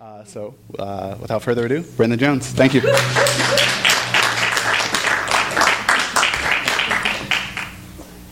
[0.00, 2.46] Uh, so, uh, without further ado, Brendan Jones.
[2.46, 2.80] Thank you.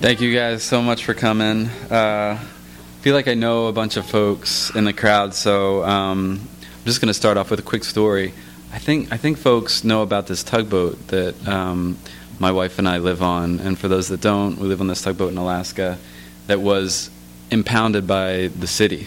[0.00, 1.66] Thank you guys so much for coming.
[1.90, 6.40] Uh, I feel like I know a bunch of folks in the crowd, so um,
[6.62, 8.32] I'm just going to start off with a quick story.
[8.72, 11.98] I think I think folks know about this tugboat that um,
[12.38, 15.02] my wife and I live on, and for those that don't, we live on this
[15.02, 15.98] tugboat in Alaska
[16.46, 17.10] that was
[17.50, 19.06] impounded by the city,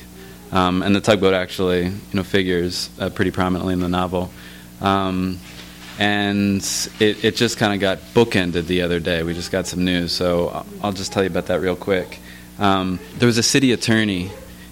[0.51, 4.31] um, and the tugboat actually you know figures uh, pretty prominently in the novel.
[4.81, 5.39] Um,
[5.99, 6.61] and
[6.99, 9.21] it, it just kind of got bookended the other day.
[9.21, 12.19] We just got some news, so I'll just tell you about that real quick.
[12.57, 14.31] Um, there was a city attorney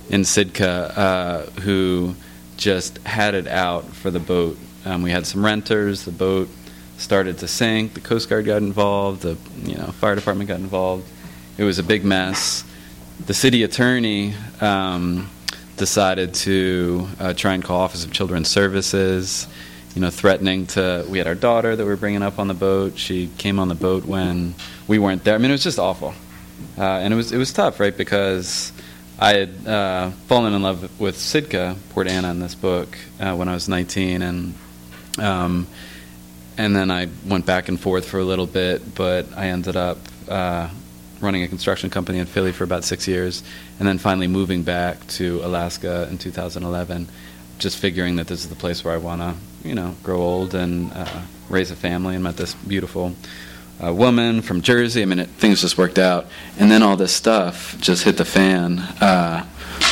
[0.10, 2.16] in Sitka uh, who
[2.58, 4.58] just had it out for the boat.
[4.86, 6.06] Um, we had some renters.
[6.06, 6.50] The boat
[6.98, 7.94] started to sink.
[7.94, 9.22] The Coast Guard got involved.
[9.22, 11.08] The you know fire department got involved.
[11.58, 12.64] It was a big mess.
[13.26, 15.30] The city attorney um,
[15.80, 19.48] decided to uh, try and call Office of Children's Services
[19.96, 21.06] you know, threatening to.
[21.10, 22.98] We had our daughter that we were bringing up on the boat.
[22.98, 24.56] She came on the boat when
[24.88, 25.36] we weren't there.
[25.36, 26.14] I mean, it was just awful,
[26.78, 27.96] uh, and it was it was tough, right?
[27.96, 28.72] Because
[29.20, 33.50] I had uh, fallen in love with Sitka, Port Anna, in this book uh, when
[33.50, 34.54] I was 19, and
[35.18, 35.68] um,
[36.58, 39.98] and then I went back and forth for a little bit, but I ended up
[40.28, 40.70] uh,
[41.22, 43.44] running a construction company in Philly for about six years,
[43.80, 47.08] and then finally moving back to Alaska in 2011
[47.60, 50.56] just figuring that this is the place where I want to, you know, grow old
[50.56, 53.14] and uh, raise a family, and met this beautiful
[53.84, 55.02] uh, woman from Jersey.
[55.02, 56.26] I mean, it, things just worked out,
[56.58, 59.46] and then all this stuff just hit the fan uh,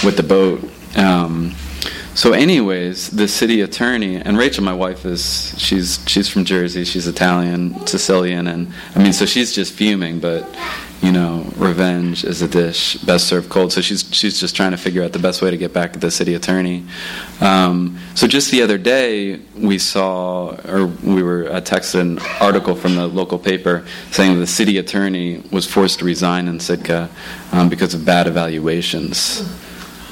[0.04, 0.64] with the boat.
[0.98, 1.56] Um,
[2.16, 6.84] so, anyways, the city attorney and Rachel, my wife, is she's she's from Jersey.
[6.84, 10.20] She's Italian, Sicilian, and I mean, so she's just fuming.
[10.20, 10.48] But
[11.02, 13.72] you know, revenge is a dish best served cold.
[13.72, 16.02] So she's she's just trying to figure out the best way to get back at
[16.02, 16.86] the city attorney.
[17.40, 22.76] Um, so just the other day, we saw, or we were uh, texted an article
[22.76, 27.10] from the local paper saying the city attorney was forced to resign in Sitka
[27.52, 29.46] um, because of bad evaluations.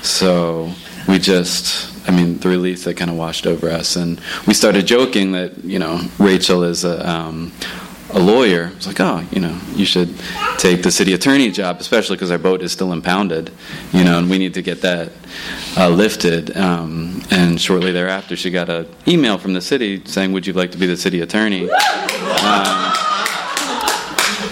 [0.04, 0.72] So
[1.08, 3.96] we just I mean, the relief that kind of washed over us.
[3.96, 7.52] And we started joking that, you know, Rachel is a, um,
[8.16, 8.72] a lawyer.
[8.76, 10.18] was like, oh, you know, you should
[10.58, 13.52] take the city attorney job, especially because our boat is still impounded,
[13.92, 15.12] you know, and we need to get that
[15.78, 16.56] uh, lifted.
[16.56, 20.72] Um, and shortly thereafter, she got an email from the city saying, would you like
[20.72, 21.70] to be the city attorney?
[21.70, 22.94] Um,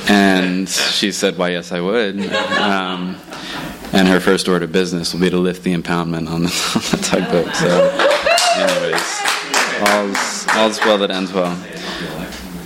[0.09, 2.19] and she said, why, yes, I would.
[2.33, 3.15] Um,
[3.93, 6.81] and her first order of business will be to lift the impoundment on the, on
[6.91, 7.55] the tugboat.
[7.55, 7.69] So,
[8.57, 9.21] anyways,
[9.87, 11.57] all's, all's well that ends well.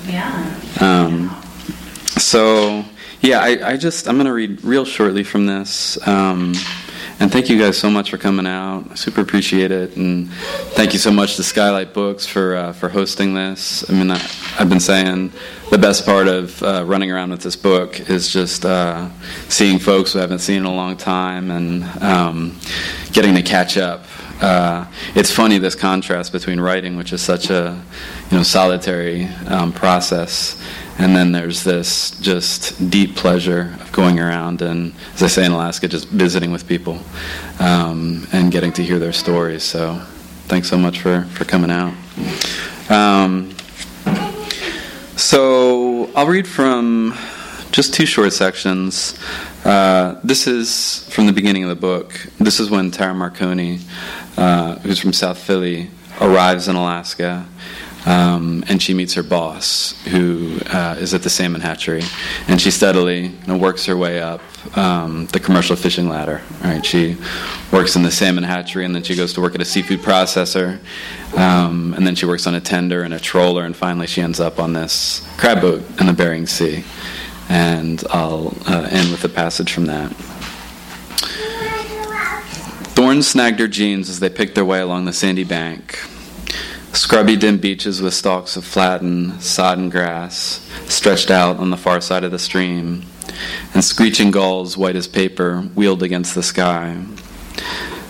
[0.08, 0.67] Yeah.
[0.80, 1.30] Um,
[2.18, 2.86] so,
[3.22, 5.98] yeah, I, I, just, I'm going to read real shortly from this.
[6.08, 6.54] Um,
[7.20, 8.86] and thank you guys so much for coming out.
[8.92, 9.98] I super appreciate it.
[9.98, 10.30] And
[10.76, 13.90] thank you so much to Skylight Books for uh, for hosting this.
[13.90, 15.32] I mean, I, have been saying
[15.72, 19.10] the best part of uh, running around with this book is just uh,
[19.50, 22.60] seeing folks who I haven't seen in a long time and um,
[23.14, 24.06] getting to catch up.
[24.42, 27.82] Uh, it's funny this contrast between writing, which is such a
[28.30, 30.62] you know solitary um, process,
[31.00, 35.52] and then there's this just deep pleasure of going around and, as I say in
[35.52, 37.00] Alaska, just visiting with people
[37.60, 39.64] um, and getting to hear their stories.
[39.64, 40.02] So,
[40.48, 41.94] thanks so much for, for coming out.
[42.90, 43.56] Um,
[45.16, 47.16] so, I'll read from
[47.78, 49.20] just two short sections.
[49.64, 52.12] Uh, this is from the beginning of the book.
[52.40, 53.82] This is when Tara Marconi,
[54.36, 57.46] uh, who's from South Philly, arrives in Alaska
[58.08, 62.04] um, and she meets her boss, who uh, is at the salmon hatchery,
[62.48, 64.42] and she steadily you know, works her way up
[64.78, 66.42] um, the commercial fishing ladder.
[66.64, 67.18] Right, she
[67.72, 70.80] works in the salmon hatchery, and then she goes to work at a seafood processor,
[71.36, 74.40] um, and then she works on a tender and a troller, and finally she ends
[74.40, 76.86] up on this crab boat in the Bering Sea.
[77.50, 80.12] And I'll uh, end with a passage from that.
[82.98, 86.00] Thorns snagged her jeans as they picked their way along the sandy bank.
[86.94, 92.24] Scrubby dim beaches with stalks of flattened, sodden grass stretched out on the far side
[92.24, 93.04] of the stream,
[93.74, 97.04] and screeching gulls, white as paper, wheeled against the sky.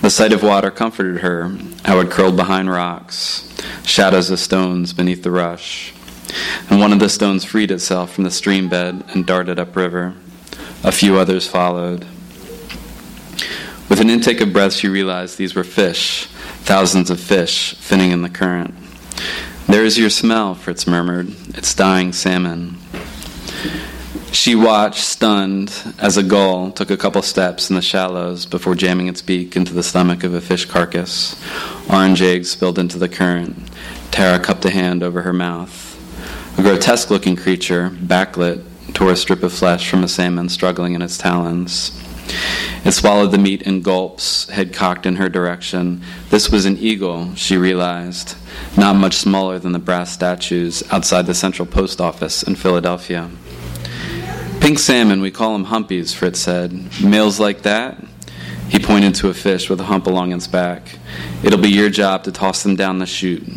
[0.02, 3.54] The sight of water comforted her, how it curled behind rocks,
[3.84, 5.94] shadows of stones beneath the rush.
[6.70, 10.14] And one of the stones freed itself from the stream bed and darted upriver.
[10.84, 12.06] A few others followed.
[13.90, 16.28] With an intake of breath, she realized these were fish,
[16.64, 18.74] thousands of fish finning in the current.
[19.68, 21.34] There is your smell, Fritz murmured.
[21.56, 22.78] It's dying salmon.
[24.32, 29.08] She watched, stunned, as a gull took a couple steps in the shallows before jamming
[29.08, 31.42] its beak into the stomach of a fish carcass.
[31.90, 33.58] Orange eggs spilled into the current.
[34.12, 35.87] Tara cupped a hand over her mouth.
[36.58, 38.64] A grotesque looking creature, backlit,
[38.94, 41.92] tore a strip of flesh from a salmon struggling in its talons.
[42.84, 46.02] It swallowed the meat in gulps, head cocked in her direction.
[46.32, 48.36] This was an eagle, she realized,
[48.76, 53.30] not much smaller than the brass statues outside the Central Post Office in Philadelphia.
[54.60, 56.74] Pink salmon, we call them humpies, Fritz said.
[57.04, 58.04] Males like that?
[58.70, 60.98] He pointed to a fish with a hump along its back.
[61.44, 63.48] It'll be your job to toss them down the chute.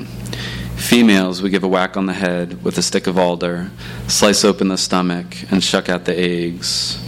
[0.80, 3.70] Females, we give a whack on the head with a stick of alder,
[4.08, 6.98] slice open the stomach, and shuck out the eggs.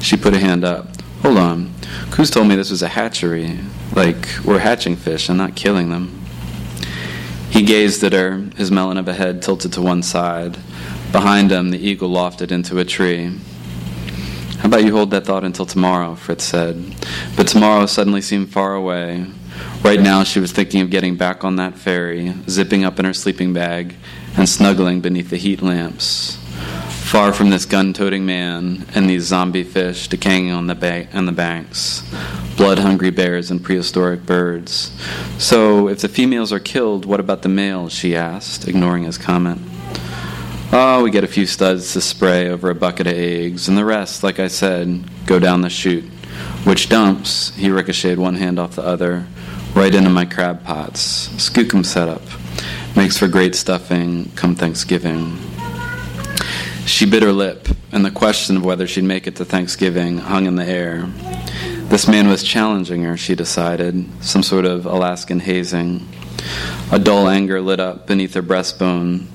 [0.00, 0.86] She put a hand up.
[1.20, 1.66] Hold on.
[2.10, 3.58] Kuz told me this was a hatchery.
[3.94, 6.24] Like, we're hatching fish and not killing them.
[7.50, 10.56] He gazed at her, his melon of a head tilted to one side.
[11.12, 13.38] Behind him, the eagle lofted into a tree.
[14.58, 16.94] How about you hold that thought until tomorrow, Fritz said.
[17.36, 19.26] But tomorrow suddenly seemed far away.
[19.82, 23.14] Right now, she was thinking of getting back on that ferry, zipping up in her
[23.14, 23.94] sleeping bag,
[24.36, 26.38] and snuggling beneath the heat lamps
[27.14, 31.32] far from this gun-toting man and these zombie fish decaying on the, ba- on the
[31.32, 32.02] banks,
[32.56, 34.90] blood-hungry bears and prehistoric birds.
[35.38, 37.92] So, if the females are killed, what about the males?
[37.92, 39.60] She asked, ignoring his comment.
[40.72, 43.84] Oh, we get a few studs to spray over a bucket of eggs, and the
[43.84, 46.10] rest, like I said, go down the chute.
[46.64, 49.26] Which dumps, he ricocheted one hand off the other,
[49.74, 51.28] right into my crab pots.
[51.30, 52.22] Skookum setup.
[52.96, 55.36] Makes for great stuffing come Thanksgiving.
[56.86, 60.46] She bit her lip, and the question of whether she'd make it to Thanksgiving hung
[60.46, 61.06] in the air.
[61.88, 66.06] This man was challenging her, she decided, some sort of Alaskan hazing.
[66.92, 69.26] A dull anger lit up beneath her breastbone.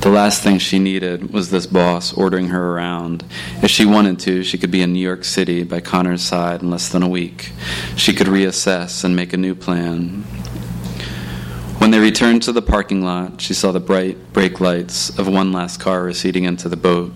[0.00, 3.24] The last thing she needed was this boss ordering her around.
[3.62, 6.70] If she wanted to, she could be in New York City by Connor's side in
[6.70, 7.52] less than a week.
[7.96, 10.24] She could reassess and make a new plan.
[11.78, 15.52] When they returned to the parking lot, she saw the bright brake lights of one
[15.52, 17.12] last car receding into the boat.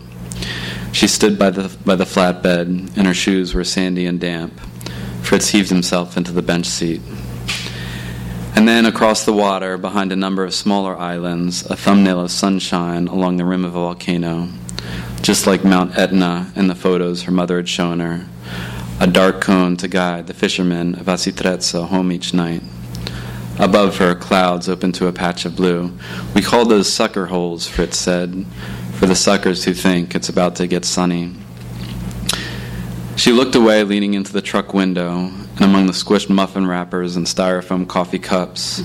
[0.93, 4.58] She stood by the, by the flatbed, and her shoes were sandy and damp.
[5.22, 7.00] Fritz heaved himself into the bench seat.
[8.54, 13.08] And then across the water, behind a number of smaller islands, a thumbnail of sunshine
[13.08, 14.49] along the rim of a volcano,
[15.22, 18.26] just like Mount Etna in the photos her mother had shown her,
[19.00, 22.62] a dark cone to guide the fishermen of Acitrezza home each night.
[23.58, 25.93] Above her, clouds open to a patch of blue.
[26.34, 28.46] We call those sucker holes, Fritz said,
[28.94, 31.34] for the suckers who think it's about to get sunny.
[33.16, 37.26] She looked away, leaning into the truck window, and among the squished muffin wrappers and
[37.26, 38.82] styrofoam coffee cups,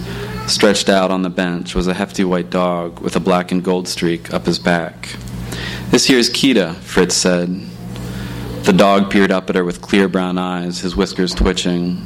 [0.47, 3.87] stretched out on the bench, was a hefty white dog with a black and gold
[3.87, 5.15] streak up his back.
[5.89, 7.61] This here's Kita, Fritz said.
[8.63, 12.05] The dog peered up at her with clear brown eyes, his whiskers twitching.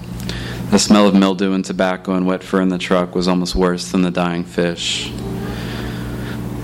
[0.69, 3.91] The smell of mildew and tobacco and wet fur in the truck was almost worse
[3.91, 5.11] than the dying fish.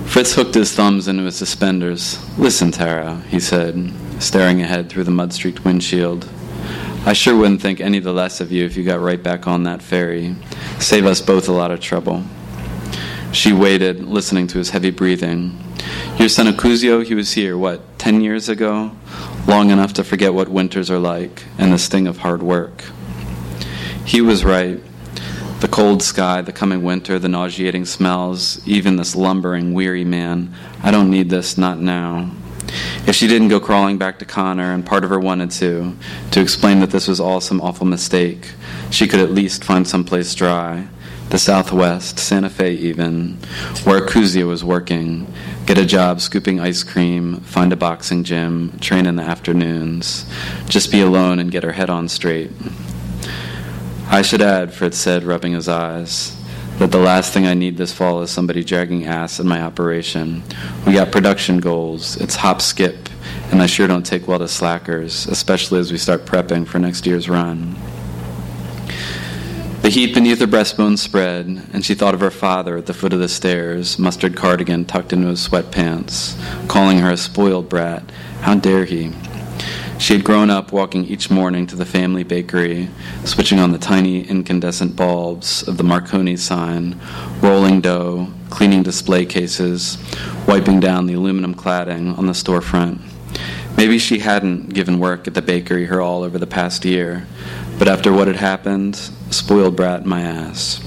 [0.05, 2.17] Fritz hooked his thumbs into his suspenders.
[2.38, 6.29] Listen, Tara, he said, staring ahead through the mud streaked windshield.
[7.07, 9.63] I sure wouldn't think any the less of you if you got right back on
[9.63, 10.36] that ferry.
[10.80, 12.25] Save us both a lot of trouble.
[13.31, 15.57] She waited, listening to his heavy breathing.
[16.19, 18.92] Your son Acuzio, he was here, what, ten years ago?
[19.48, 22.83] Long enough to forget what winters are like and the sting of hard work.
[24.04, 24.81] He was right.
[25.62, 30.54] The cold sky, the coming winter, the nauseating smells, even this lumbering, weary man.
[30.83, 32.31] I don't need this, not now.
[33.07, 35.95] If she didn't go crawling back to Connor, and part of her wanted to,
[36.31, 38.52] to explain that this was all some awful mistake,
[38.90, 40.88] she could at least find some place dry.
[41.30, 43.38] The Southwest, Santa Fe even,
[43.83, 45.28] where Acuzio was working,
[45.66, 50.26] get a job scooping ice cream, find a boxing gym, train in the afternoons,
[50.69, 52.52] just be alone and get her head on straight.
[54.09, 56.36] I should add, Fritz said, rubbing his eyes,
[56.78, 60.44] that the last thing I need this fall is somebody dragging ass in my operation.
[60.86, 62.18] We got production goals.
[62.18, 63.10] It's hop skip,
[63.52, 67.07] and I sure don't take well to slackers, especially as we start prepping for next
[67.07, 67.76] year's run.
[69.81, 73.14] The heat beneath her breastbone spread, and she thought of her father at the foot
[73.14, 76.36] of the stairs, mustard cardigan tucked into his sweatpants,
[76.68, 78.04] calling her a spoiled brat.
[78.42, 79.14] How dare he?
[79.99, 82.87] She had grown up walking each morning to the family bakery,
[83.25, 86.99] switching on the tiny incandescent bulbs of the Marconi sign,
[87.42, 89.97] rolling dough, cleaning display cases,
[90.47, 93.01] wiping down the aluminum cladding on the storefront.
[93.75, 97.25] Maybe she hadn't given work at the bakery her all over the past year,
[97.80, 98.95] but after what had happened,
[99.30, 100.80] spoiled brat my ass.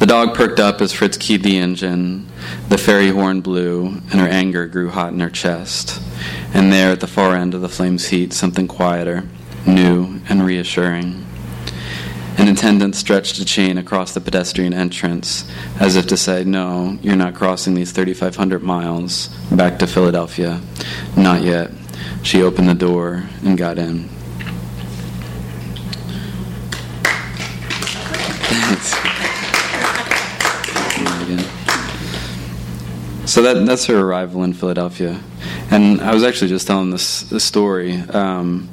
[0.00, 2.26] The dog perked up as Fritz keyed the engine.
[2.68, 5.99] The ferry horn blew, and her anger grew hot in her chest.
[6.52, 9.24] And there at the far end of the flame's heat, something quieter,
[9.66, 11.26] new, and reassuring.
[12.38, 17.16] An attendant stretched a chain across the pedestrian entrance as if to say, No, you're
[17.16, 20.60] not crossing these 3,500 miles back to Philadelphia.
[21.16, 21.70] Not yet.
[22.22, 24.08] She opened the door and got in.
[33.26, 35.20] So that, that's her arrival in Philadelphia.
[35.70, 37.94] And I was actually just telling this, this story.
[37.94, 38.68] Um,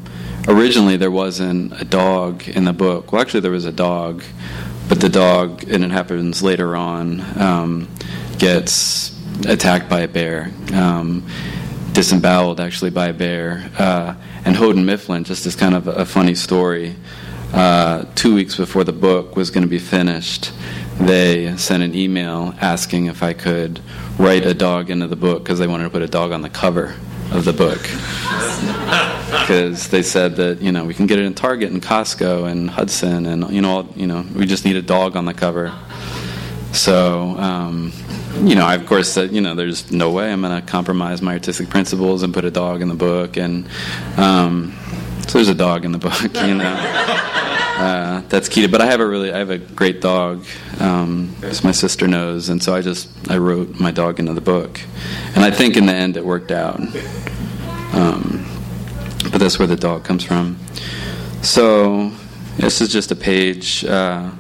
[0.48, 3.12] originally, there wasn't a dog in the book.
[3.12, 4.24] Well, actually, there was a dog,
[4.90, 7.88] but the dog, and it happens later on, um,
[8.40, 11.24] gets attacked by a bear, um,
[11.92, 13.70] disemboweled actually by a bear.
[13.78, 16.96] Uh, and Houghton Mifflin, just as kind of a, a funny story,
[17.54, 20.52] uh, two weeks before the book was going to be finished,
[21.00, 23.80] they sent an email asking if I could
[24.18, 26.50] write a dog into the book because they wanted to put a dog on the
[26.50, 26.96] cover
[27.32, 27.80] of the book.
[29.28, 32.70] Because they said that you know we can get it in Target and Costco and
[32.70, 35.74] Hudson and you know all, you know we just need a dog on the cover.
[36.72, 37.92] So um,
[38.42, 41.22] you know I of course said you know there's no way I'm going to compromise
[41.22, 43.68] my artistic principles and put a dog in the book and
[44.16, 44.78] um,
[45.28, 47.54] so there's a dog in the book you know.
[47.78, 48.66] Uh, that's key.
[48.68, 50.46] But I have a really, I have a great dog,
[50.80, 54.42] um, as my sister knows, and so I just I wrote my dog into the
[54.42, 54.82] book,
[55.36, 56.80] and I think in the end it worked out.
[57.94, 58.46] Um,
[59.32, 60.58] but that's where the dog comes from.
[61.42, 62.12] So
[62.58, 64.32] this is just a page, uh,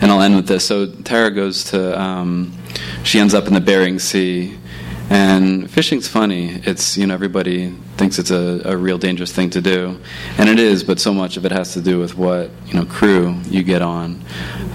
[0.00, 0.64] and I'll end with this.
[0.64, 2.52] So Tara goes to, um,
[3.04, 4.56] she ends up in the Bering Sea
[5.10, 6.60] and fishing's funny.
[6.64, 10.00] It's, you know, everybody thinks it's a, a real dangerous thing to do.
[10.38, 12.84] And it is, but so much of it has to do with what, you know,
[12.84, 14.22] crew you get on.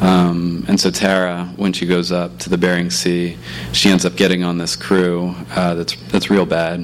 [0.01, 3.37] Um, and so Tara, when she goes up to the Bering Sea,
[3.71, 6.81] she ends up getting on this crew uh, that's, that's real bad.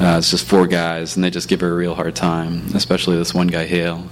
[0.00, 3.16] Uh, it's just four guys, and they just give her a real hard time, especially
[3.16, 4.08] this one guy, Hale.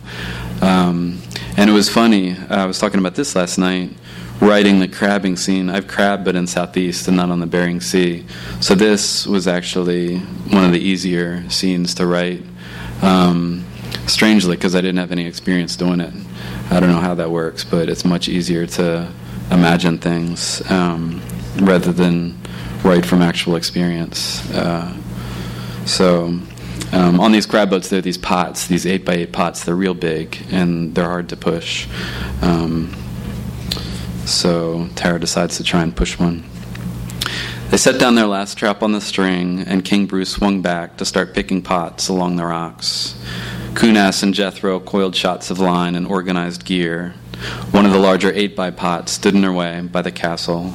[0.61, 1.21] Um,
[1.57, 2.37] and it was funny.
[2.51, 3.91] I was talking about this last night
[4.43, 5.71] writing the crabbing scene.
[5.71, 8.27] I've crabbed, but in Southeast and not on the Bering Sea.
[8.61, 12.43] So this was actually one of the easier scenes to write.
[13.03, 13.65] Um,
[14.09, 16.13] strangely, because I didn't have any experience doing it.
[16.71, 19.09] I don't know how that works, but it's much easier to
[19.53, 21.23] imagine things um,
[21.61, 22.37] rather than
[22.83, 24.51] write from actual experience.
[24.53, 24.93] Uh,
[25.87, 26.37] so.
[26.95, 29.65] Um, on these crab boats, there are these pots, these 8 by 8 pots.
[29.65, 31.89] They're real big and they're hard to push.
[32.43, 32.95] Um,
[34.25, 36.45] so Tara decides to try and push one.
[37.71, 41.07] They set down their last trap on the string, and King Bruce swung back to
[41.07, 43.15] start picking pots along the rocks.
[43.73, 47.15] Kunas and Jethro coiled shots of line and organized gear.
[47.71, 50.75] One of the larger 8 by pots stood in her way by the castle.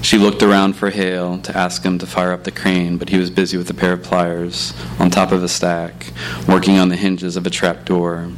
[0.00, 3.18] She looked around for Hale to ask him to fire up the crane, but he
[3.18, 6.10] was busy with a pair of pliers on top of a stack,
[6.48, 8.30] working on the hinges of a trap door.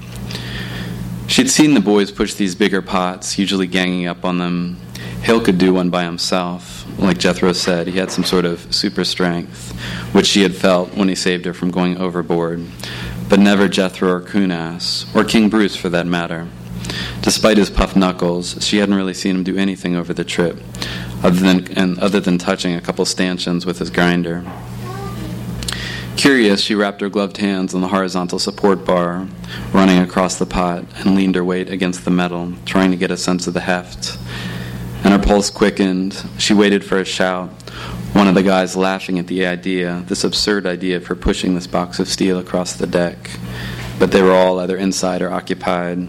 [1.28, 4.78] She'd seen the boys push these bigger pots, usually ganging up on them.
[5.22, 6.86] Hale could do one by himself.
[6.98, 9.72] Like Jethro said, he had some sort of super strength,
[10.12, 12.64] which she had felt when he saved her from going overboard.
[13.28, 16.46] But never Jethro or Kunas, or King Bruce for that matter.
[17.22, 20.58] Despite his puffed knuckles, she hadn't really seen him do anything over the trip,
[21.24, 24.44] other than, and other than touching a couple stanchions with his grinder.
[26.16, 29.28] Curious, she wrapped her gloved hands on the horizontal support bar,
[29.72, 33.18] running across the pot, and leaned her weight against the metal, trying to get a
[33.18, 34.18] sense of the heft.
[35.04, 36.24] And her pulse quickened.
[36.38, 37.50] She waited for a shout.
[38.14, 41.66] One of the guys laughing at the idea, this absurd idea of her pushing this
[41.66, 43.30] box of steel across the deck.
[43.98, 46.08] But they were all either inside or occupied.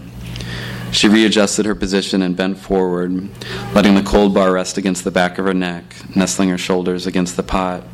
[0.90, 3.28] She readjusted her position and bent forward,
[3.74, 5.84] letting the cold bar rest against the back of her neck,
[6.16, 7.84] nestling her shoulders against the pot.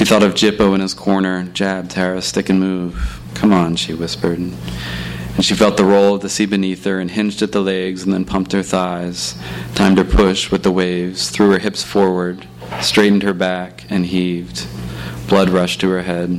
[0.00, 1.44] She thought of Jippo in his corner.
[1.52, 3.20] Jab, Tara, stick and move.
[3.34, 4.38] Come on, she whispered.
[4.38, 8.02] And she felt the roll of the sea beneath her and hinged at the legs
[8.02, 9.34] and then pumped her thighs.
[9.74, 12.48] Timed her push with the waves, threw her hips forward,
[12.80, 14.66] straightened her back, and heaved.
[15.28, 16.30] Blood rushed to her head.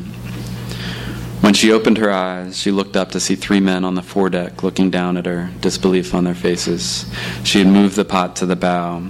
[1.41, 4.63] When she opened her eyes, she looked up to see three men on the foredeck
[4.63, 7.05] looking down at her, disbelief on their faces.
[7.43, 9.03] She had moved the pot to the bow.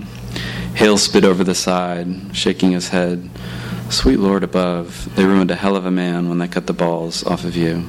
[0.75, 3.29] Hale spit over the side, shaking his head.
[3.89, 7.23] Sweet Lord above, they ruined a hell of a man when they cut the balls
[7.25, 7.85] off of you.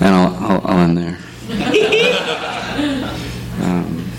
[0.00, 1.18] And I'll, I'll, I'll end there.
[3.60, 4.10] Um,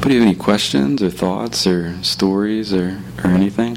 [0.00, 3.76] but do you have any questions or thoughts or stories or, or anything?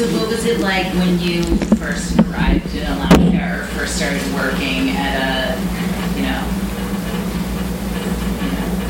[0.00, 1.42] So, what was it like when you
[1.76, 5.60] first arrived in Alaska or first started working at a
[6.16, 6.40] you know,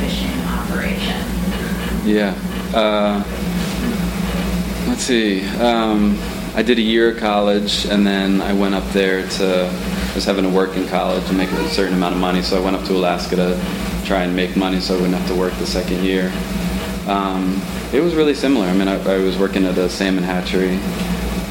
[0.04, 1.20] inspiration?
[2.06, 2.32] Yeah.
[2.72, 3.24] Uh,
[4.86, 5.44] let's see.
[5.58, 6.16] Um,
[6.54, 9.66] I did a year of college, and then I went up there to.
[9.66, 12.56] I was having to work in college and make a certain amount of money, so
[12.56, 13.60] I went up to Alaska to
[14.06, 16.32] try and make money, so I wouldn't have to work the second year.
[17.08, 17.60] Um,
[17.92, 18.66] it was really similar.
[18.66, 20.78] I mean, I, I was working at a salmon hatchery,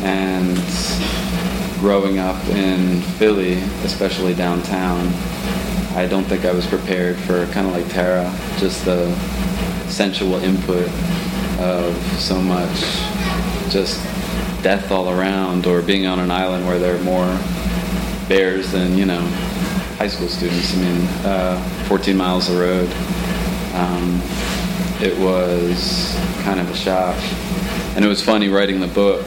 [0.03, 0.57] and
[1.79, 3.53] growing up in Philly,
[3.83, 5.07] especially downtown,
[5.95, 9.13] I don't think I was prepared for kind of like Tara, just the
[9.89, 10.87] sensual input
[11.59, 12.79] of so much
[13.69, 14.01] just
[14.63, 17.27] death all around, or being on an island where there are more
[18.29, 19.21] bears than you know
[19.97, 20.73] high school students.
[20.73, 22.89] I mean, uh, 14 miles of road.
[23.73, 24.21] Um,
[25.01, 26.13] it was
[26.43, 27.17] kind of a shock,
[27.95, 29.25] and it was funny writing the book.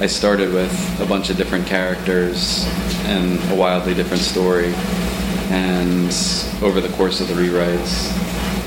[0.00, 2.64] I started with a bunch of different characters
[3.06, 4.72] and a wildly different story,
[5.50, 6.12] and
[6.62, 8.10] over the course of the rewrites,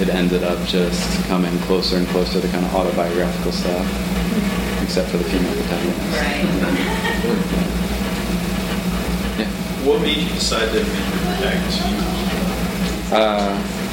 [0.01, 3.85] it ended up just coming closer and closer to kind of autobiographical stuff,
[4.83, 6.17] except for the female protagonist.
[6.19, 7.71] Right.
[9.35, 9.49] Yeah.
[9.83, 12.15] What made you decide to make your protagonist female?
[13.11, 13.84] Uh,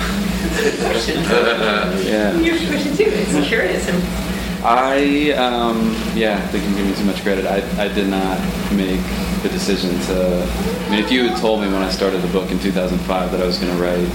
[2.04, 2.38] yeah.
[2.38, 3.04] Your question too.
[3.08, 3.86] It's curious.
[4.64, 7.46] I, um, yeah, I think I'm giving too much credit.
[7.46, 8.38] I, I did not
[8.72, 9.00] make
[9.42, 10.46] the decision to.
[10.86, 13.40] I mean, if you had told me when I started the book in 2005 that
[13.40, 14.06] I was going to write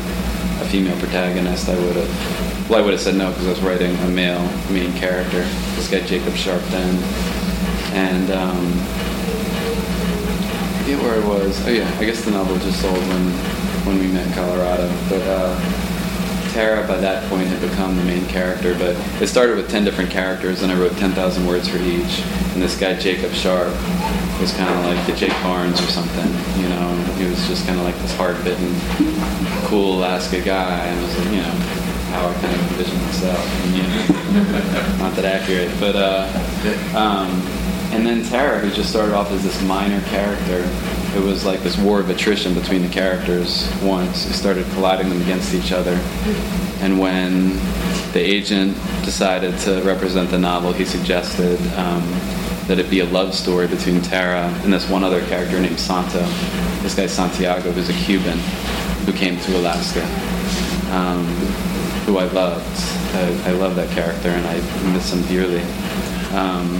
[0.62, 2.70] a female protagonist, I would have.
[2.70, 4.42] Well, I would have said no because I was writing a male
[4.72, 5.44] main character.
[5.76, 6.96] This guy Jacob Sharp then,
[7.94, 8.72] and um,
[10.72, 11.68] I forget where I was.
[11.68, 13.32] Oh yeah, I guess the novel just sold when
[13.86, 15.22] when we met in Colorado, but.
[15.24, 15.87] Uh,
[16.58, 20.10] Tara by that point had become the main character, but it started with 10 different
[20.10, 22.26] characters, and I wrote 10,000 words for each.
[22.54, 23.70] And this guy, Jacob Sharp,
[24.42, 26.26] was kind of like the Jake Barnes or something,
[26.60, 26.96] you know?
[27.22, 28.74] He was just kind of like this hard bitten,
[29.68, 31.58] cool Alaska guy, and it was like, you know,
[32.10, 33.38] how I kind of envisioned myself.
[33.62, 36.26] And, you know, not that accurate, but, uh,
[36.98, 37.30] um,
[37.98, 40.64] and then Tara, who just started off as this minor character,
[41.18, 44.28] it was like this war of attrition between the characters once.
[44.30, 46.00] It started colliding them against each other.
[46.80, 47.56] And when
[48.14, 52.04] the agent decided to represent the novel, he suggested um,
[52.68, 56.24] that it be a love story between Tara and this one other character named Santo.
[56.84, 58.38] This guy Santiago, who's a Cuban
[59.08, 60.04] who came to Alaska,
[60.96, 61.26] um,
[62.06, 62.64] who I loved.
[63.16, 65.64] I, I love that character and I miss him dearly.
[66.36, 66.80] Um,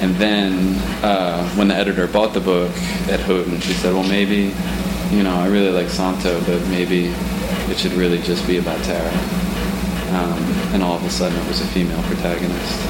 [0.00, 2.70] and then uh, when the editor bought the book
[3.08, 4.54] at Houghton, she said, well, maybe,
[5.10, 7.12] you know, I really like Santo, but maybe
[7.68, 9.12] it should really just be about Tara.
[10.10, 12.80] Um, and all of a sudden it was a female protagonist.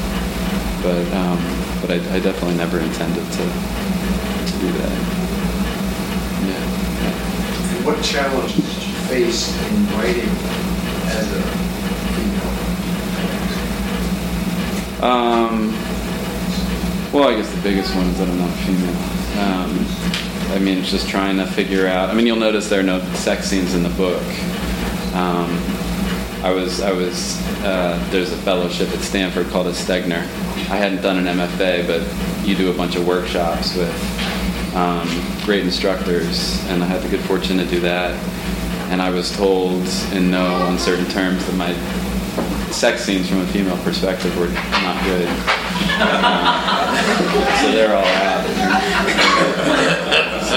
[0.82, 1.38] But, um,
[1.80, 4.96] but I, I definitely never intended to, to do that.
[6.46, 6.64] Yeah.
[7.76, 10.30] And what challenges did you face in writing
[11.10, 11.42] as a
[12.14, 12.70] female?
[15.02, 15.74] Um,
[17.12, 19.20] well, I guess the biggest one is that I'm not female.
[19.40, 22.08] Um, I mean, it's just trying to figure out.
[22.08, 24.22] I mean, you'll notice there are no sex scenes in the book.
[25.14, 25.50] Um,
[26.42, 27.40] I was, I was.
[27.64, 30.22] Uh, there's a fellowship at Stanford called a Stegner.
[30.70, 35.08] I hadn't done an MFA, but you do a bunch of workshops with um,
[35.44, 38.14] great instructors, and I had the good fortune to do that.
[38.90, 41.72] And I was told in no uncertain terms that my
[42.70, 45.69] sex scenes from a female perspective were not good.
[47.60, 48.46] So they're all out.
[50.48, 50.56] so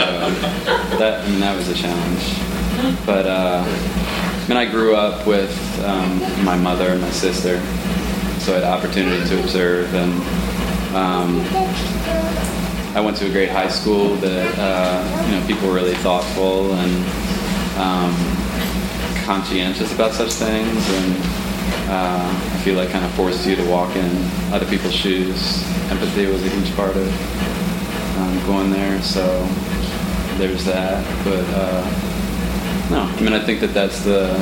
[0.97, 3.05] that I mean that was a challenge.
[3.05, 5.51] But uh, I mean I grew up with
[5.83, 7.59] um, my mother and my sister,
[8.39, 10.13] so I had opportunity to observe and.
[10.95, 11.41] Um,
[12.95, 16.71] I went to a great high school that uh, you know people were really thoughtful
[16.75, 16.93] and
[17.79, 18.13] um,
[19.25, 21.42] conscientious about such things, and
[21.89, 24.11] uh, I feel like kind of forced you to walk in
[24.53, 25.63] other people's shoes.
[25.89, 29.23] Empathy was a huge part of um, going there, so
[30.37, 31.03] there's that.
[31.23, 34.37] But uh, no, I mean I think that that's the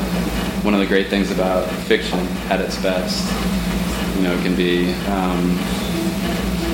[0.63, 3.25] one of the great things about fiction at its best.
[4.17, 4.93] You know, it can be.
[5.05, 5.57] Um,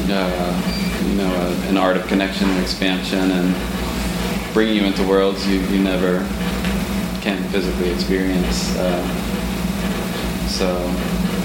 [0.09, 5.47] uh, you know, a, an art of connection and expansion and bringing you into worlds
[5.47, 6.19] you, you never
[7.21, 8.75] can physically experience.
[8.77, 9.03] Uh,
[10.47, 10.67] so,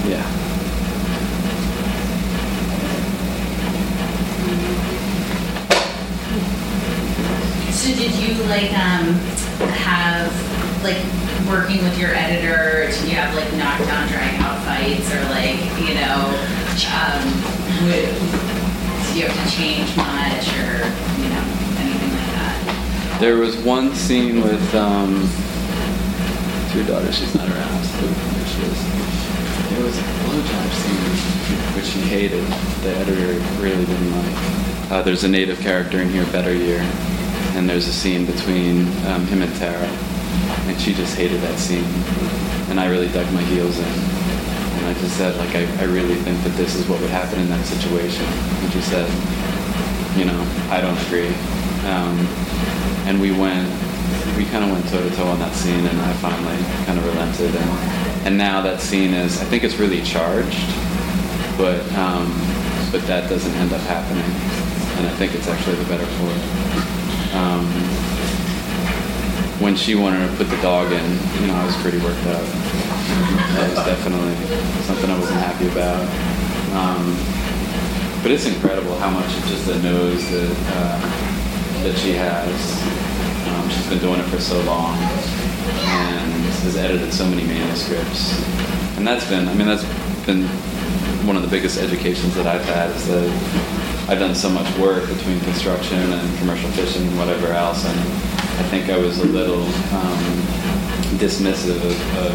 [0.07, 0.23] yeah.
[7.71, 9.13] So did you like um
[9.75, 10.31] have
[10.83, 11.03] like
[11.47, 12.89] working with your editor?
[12.89, 16.31] Did you have like knockdown, drag out fights, or like you know,
[16.95, 17.23] um,
[17.83, 18.07] would,
[19.07, 20.79] did you have to change much, or
[21.21, 21.43] you know,
[21.79, 23.17] anything like that?
[23.19, 27.11] There was one scene with um, with your daughter.
[27.11, 27.83] She's not around.
[27.83, 28.32] So there she is.
[31.75, 32.43] Which he hated.
[32.81, 34.91] The editor really didn't like.
[34.91, 36.79] Uh, there's a native character in here, Better Year,
[37.55, 39.87] and there's a scene between um, him and Tara,
[40.67, 41.85] and she just hated that scene.
[42.69, 43.85] And I really dug my heels in.
[43.85, 47.39] And I just said, like, I, I really think that this is what would happen
[47.39, 48.25] in that situation.
[48.25, 49.07] And she said,
[50.17, 51.33] you know, I don't agree.
[51.85, 52.17] Um,
[53.05, 53.69] and we went,
[54.37, 57.05] we kind of went toe to toe on that scene, and I finally kind of
[57.05, 57.55] relented.
[57.55, 60.67] And, and now that scene is, I think it's really charged,
[61.57, 62.31] but um,
[62.91, 64.23] but that doesn't end up happening,
[64.97, 67.35] and I think it's actually the better for it.
[67.35, 67.65] Um,
[69.59, 72.43] when she wanted to put the dog in, you know, I was pretty worked up.
[73.55, 74.35] That was definitely
[74.83, 76.03] something I wasn't happy about.
[76.75, 77.15] Um,
[78.23, 83.03] but it's incredible how much just the nose that uh, that she has.
[83.47, 84.97] Um, she's been doing it for so long
[85.65, 86.32] and
[86.63, 88.39] has edited so many manuscripts.
[88.97, 89.83] And that's been, I mean, that's
[90.25, 90.47] been
[91.27, 95.07] one of the biggest educations that I've had is that I've done so much work
[95.07, 97.99] between construction and commercial fishing and whatever else, and
[98.59, 100.23] I think I was a little um,
[101.19, 102.33] dismissive of, of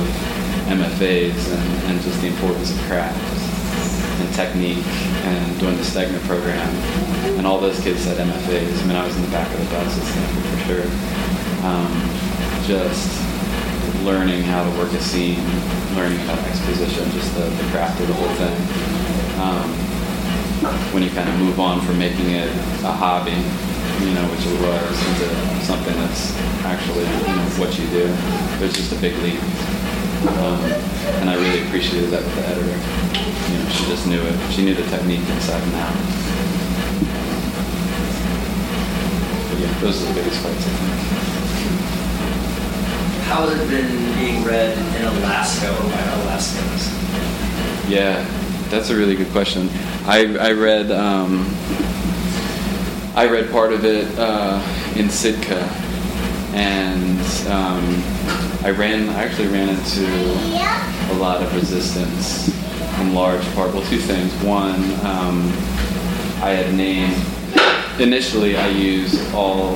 [0.73, 3.19] MFAs and, and just the importance of craft
[4.21, 4.85] and technique
[5.29, 6.69] and doing the Stegner program.
[7.37, 8.83] And all those kids said MFAs.
[8.83, 10.85] I mean, I was in the back of the bus at for sure.
[11.65, 11.93] Um,
[12.65, 13.28] just
[14.05, 15.43] learning how to work a scene,
[15.95, 18.57] learning about exposition, just the, the craft of the whole thing.
[19.41, 19.69] Um,
[20.93, 22.49] when you kind of move on from making it
[22.83, 23.39] a hobby,
[24.05, 28.07] you know, which it was, into something that's actually, you know, what you do,
[28.59, 29.41] there's just a big leap.
[30.43, 30.61] Um,
[31.23, 32.75] and I really appreciated that with the editor.
[33.53, 34.53] You know, she just knew it.
[34.53, 35.95] She knew the technique inside and out.
[39.51, 41.38] But yeah, those are the biggest fights, I think.
[43.29, 46.89] How has it been being read in Alaska or by Alaskans?
[47.87, 48.27] Yeah,
[48.71, 49.69] that's a really good question.
[50.07, 51.47] I, I read um,
[53.15, 54.63] I read part of it uh,
[54.97, 55.61] in Sitka,
[56.55, 58.03] and um,
[58.65, 60.07] I ran I actually ran into
[61.13, 62.49] a lot of resistance
[62.99, 63.75] in large part.
[63.75, 64.33] Well, two things.
[64.43, 65.53] One, um,
[66.41, 67.15] I had named
[68.01, 69.75] initially I used all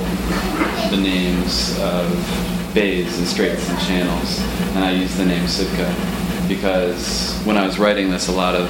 [0.88, 4.40] the names of bays and straits and channels,
[4.74, 5.94] and I used the name Sitka
[6.48, 8.68] because when I was writing this, a lot of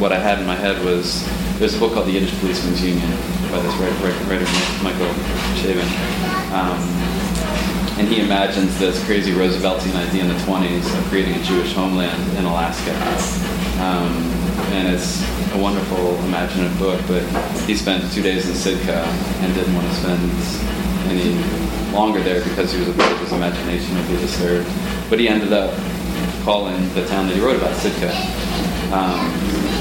[0.00, 1.26] what I had in my head was
[1.58, 3.10] there's a book called The Yiddish Policeman's Union
[3.50, 3.94] by this writer,
[4.26, 4.46] writer
[4.82, 5.12] Michael
[5.60, 5.86] Chabon.
[6.52, 6.80] Um,
[7.98, 12.38] and he imagines this crazy Rooseveltian idea in the 20s of creating a Jewish homeland
[12.38, 12.92] in Alaska.
[13.82, 14.12] Um,
[14.72, 17.22] and it's a wonderful imaginative book, but
[17.66, 20.22] he spent two days in Sitka and didn't want to spend
[21.10, 24.68] any longer there because he was afraid his imagination would be disturbed.
[25.08, 25.72] But he ended up
[26.44, 28.10] calling the town that he wrote about Sitka,
[28.92, 29.30] um,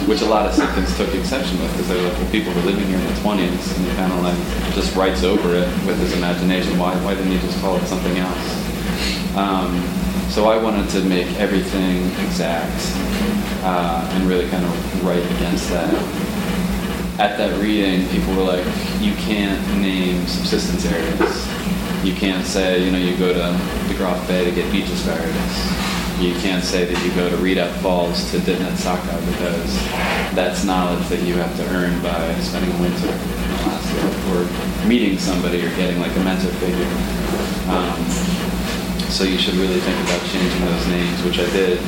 [0.07, 2.59] which a lot of Sitkans took exception with because they were like, well, people who
[2.61, 4.37] were living here in the 20s, and he kind of like
[4.75, 6.77] just writes over it with his imagination.
[6.77, 9.35] Why, why didn't he just call it something else?
[9.35, 9.81] Um,
[10.29, 12.71] so I wanted to make everything exact
[13.63, 15.93] uh, and really kind of write against that.
[17.19, 18.65] At that reading, people were like,
[18.99, 21.47] you can't name subsistence areas.
[22.03, 25.91] You can't say, you know, you go to the Groff Bay to get beach asparagus
[26.21, 29.73] you can't say that you go to Redoubt Falls to dipnet sockeye because
[30.37, 35.17] that's knowledge that you have to earn by spending a winter in Alaska or meeting
[35.17, 36.85] somebody or getting like a mentor figure.
[37.73, 37.97] Um,
[39.09, 41.79] so you should really think about changing those names, which I did.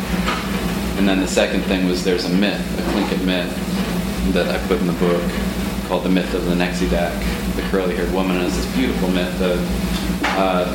[0.98, 3.54] And then the second thing was there's a myth, a Tlingit myth,
[4.34, 5.22] that I put in the book
[5.88, 7.14] called the myth of the Nexidak,
[7.56, 8.38] the curly-haired woman.
[8.38, 9.60] And it's this beautiful myth of
[10.36, 10.66] uh,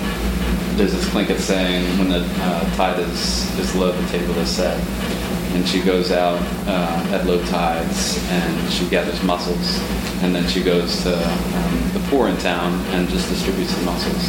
[0.77, 4.79] there's this Tlingit saying when the uh, tide is, is low, the table is set.
[5.55, 9.81] And she goes out uh, at low tides and she gathers mussels.
[10.23, 14.29] And then she goes to um, the poor in town and just distributes the mussels.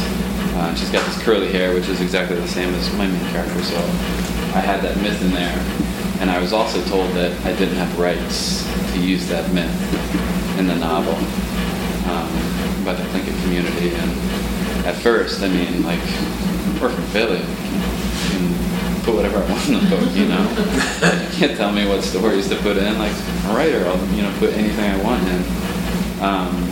[0.56, 3.62] Uh, she's got this curly hair, which is exactly the same as my main character.
[3.62, 5.56] So I had that myth in there.
[6.20, 9.70] And I was also told that I didn't have rights to use that myth
[10.58, 11.14] in the novel
[12.10, 13.94] um, by the Tlingit community.
[13.94, 14.49] And
[14.86, 16.00] at first, I mean, like,
[16.80, 17.40] we're from Philly.
[17.40, 20.42] Can put whatever I want in the book, you know?
[21.30, 22.98] you can't tell me what stories to put in.
[22.98, 26.22] Like, a writer, I'll, you know, put anything I want in.
[26.22, 26.70] Um,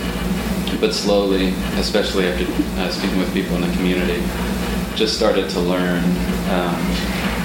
[0.81, 2.45] but slowly, especially after
[2.81, 4.23] uh, speaking with people in the community,
[4.95, 6.03] just started to learn
[6.51, 6.77] um,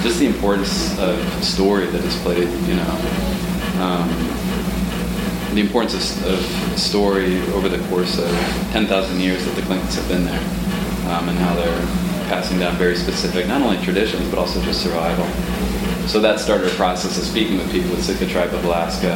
[0.02, 3.34] just the importance of story that is played, you know.
[3.80, 4.08] Um,
[5.54, 8.28] the importance of, of, story over the course of
[8.72, 10.42] 10,000 years that the Tlingits have been there,
[11.14, 11.86] um, and how they're
[12.26, 15.24] passing down very specific, not only traditions, but also just survival.
[16.08, 19.14] so that started a process of speaking with people with Sitka Tribe of Alaska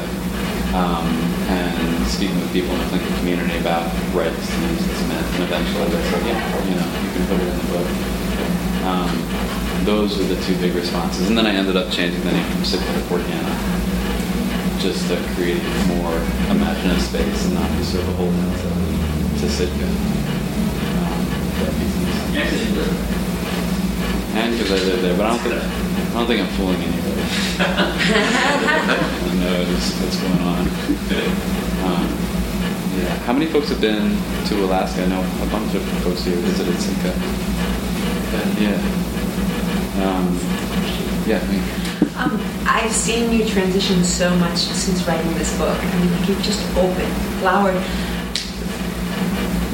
[0.79, 1.07] um,
[1.51, 3.83] and speaking with people in the Tlingit community about
[4.15, 5.35] rights to use myth.
[5.35, 6.39] And eventually they said, yeah,
[6.71, 7.89] you know, you can put it in the book.
[8.87, 11.29] Um, those were the two big responses.
[11.29, 13.78] And then I ended up changing the name from Sitka to Portana
[14.81, 16.15] just to create more
[16.51, 18.71] imaginative space and not be so beholden to,
[19.41, 19.89] to Sitka.
[21.03, 21.23] Um.
[24.39, 27.23] And because I live there, but I don't think I don't think I'm fooling anybody.
[27.59, 30.69] I know what's going on.
[31.85, 32.07] Um,
[32.99, 33.19] yeah.
[33.27, 35.03] How many folks have been to Alaska?
[35.03, 37.13] I know a bunch of folks here visited Sitka.
[38.63, 38.79] Yeah.
[40.05, 40.39] Um,
[41.27, 41.88] yeah.
[42.19, 45.79] Um, I've seen you transition so much since writing this book.
[45.79, 47.81] I mean, you've just opened, flowered.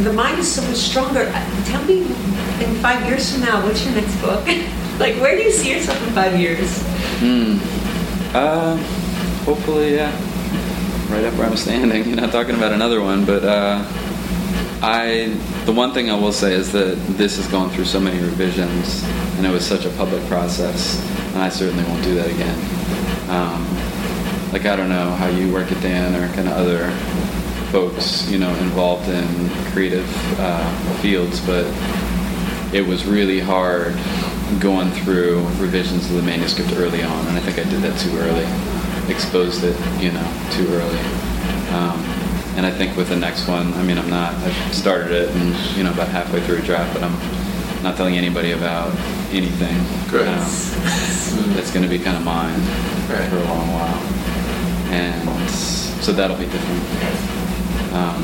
[0.05, 1.33] The mind is so much stronger.
[1.65, 4.47] Tell me, in five years from now, what's your next book?
[4.99, 6.83] like, where do you see yourself in five years?
[7.21, 7.57] Hmm.
[8.37, 8.77] Uh,
[9.45, 10.13] hopefully, yeah.
[11.11, 12.05] Right up where I'm standing.
[12.09, 13.83] You're not talking about another one, but uh,
[14.85, 15.29] I.
[15.65, 19.03] The one thing I will say is that this has gone through so many revisions,
[19.37, 21.01] and it was such a public process,
[21.33, 22.59] and I certainly won't do that again.
[23.31, 23.65] Um,
[24.53, 26.91] like I don't know how you work at Dan or kind of other
[27.73, 29.27] folks, you know, involved in
[29.73, 30.07] creative
[30.39, 30.71] uh,
[31.01, 31.65] fields, but
[32.75, 33.97] it was really hard
[34.61, 38.15] going through revisions of the manuscript early on, and I think I did that too
[38.19, 38.45] early,
[39.11, 41.01] exposed it, you know, too early.
[41.73, 42.14] Um,
[42.57, 45.77] and I think with the next one, I mean, I'm not, I've started it and,
[45.77, 47.17] you know, about halfway through a draft, but I'm
[47.83, 48.95] not telling anybody about
[49.33, 49.77] anything.
[50.11, 50.29] Good.
[50.29, 52.59] Um, it's going to be kind of mine
[53.11, 53.29] Right.
[53.29, 54.01] for a long while.
[54.93, 56.83] And so that'll be different.
[57.93, 58.23] Um,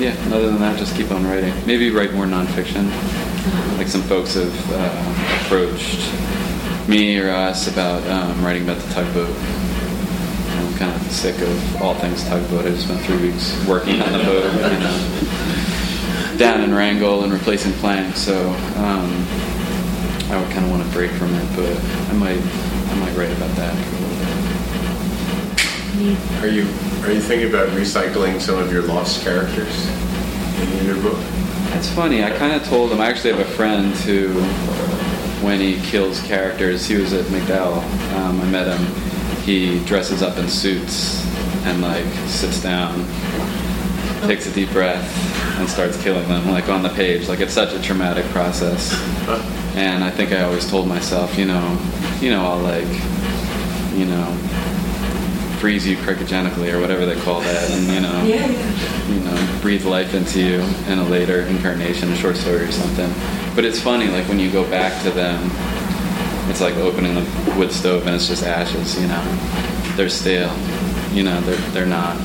[0.00, 1.52] yeah, other than that, just keep on writing.
[1.66, 2.88] Maybe write more nonfiction.
[3.78, 6.00] Like some folks have uh, approached
[6.88, 9.30] me or us about um, writing about the tugboat.
[10.82, 12.66] I'm kind of sick of all things tugboat.
[12.66, 17.32] I just spent three weeks working on the boat, you know, down in Wrangell and
[17.32, 18.18] replacing planks.
[18.18, 19.26] So um,
[20.28, 21.76] I would kind of want to break from it, but
[22.10, 24.18] I might, I might write about that for a little
[26.16, 26.42] bit.
[26.42, 26.66] Are you
[27.04, 29.88] are you thinking about recycling some of your lost characters
[30.80, 31.18] in your book?
[31.70, 32.24] That's funny.
[32.24, 33.00] I kind of told him.
[33.00, 34.32] I actually have a friend who,
[35.46, 37.82] when he kills characters, he was at MacDowell.
[38.14, 39.01] Um, I met him.
[39.44, 41.24] He dresses up in suits
[41.64, 42.94] and like sits down,
[44.26, 45.04] takes a deep breath,
[45.58, 47.28] and starts killing them like on the page.
[47.28, 48.92] Like it's such a traumatic process.
[49.76, 51.78] And I think I always told myself, you know,
[52.20, 52.86] you know, I'll like,
[53.96, 54.26] you know,
[55.58, 59.08] freeze you cryogenically or whatever they call that, and you know, Yeah, yeah.
[59.08, 63.12] you know, breathe life into you in a later incarnation, a short story or something.
[63.54, 65.50] But it's funny, like when you go back to them,
[66.48, 69.00] it's like opening the wood stove and it's just ashes.
[69.00, 69.22] You know,
[69.96, 70.54] they're stale.
[71.12, 72.16] You know, they're they're not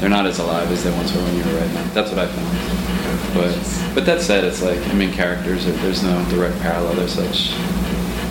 [0.00, 1.90] they're not as alive as they once were when you were writing them.
[1.94, 3.34] That's what I found.
[3.34, 5.66] But but that said, it's like I mean, characters.
[5.66, 6.94] Are, there's no direct parallel.
[6.94, 7.54] There's such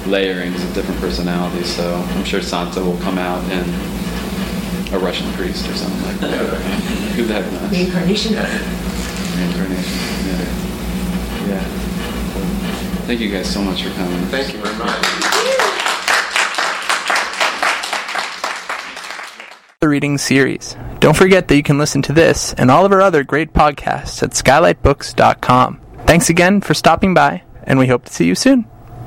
[0.06, 1.74] layerings of different personalities.
[1.76, 3.64] So I'm sure Santo will come out in
[4.94, 6.32] a Russian priest or something like that.
[7.16, 7.72] Who the heck knows?
[7.72, 8.34] Reincarnation.
[8.36, 9.98] Reincarnation.
[10.28, 11.56] Yeah.
[11.56, 11.82] Yeah.
[13.08, 14.20] Thank you guys so much for coming.
[14.28, 15.31] Thank you very much.
[19.92, 20.78] Reading series.
[21.02, 24.24] Don't forget that you can listen to this and all of our other great podcasts
[24.24, 25.82] at skylightbooks.com.
[26.08, 28.71] Thanks again for stopping by, and we hope to see you soon.